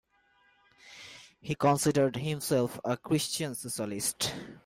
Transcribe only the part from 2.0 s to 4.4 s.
himself a "christian socialist".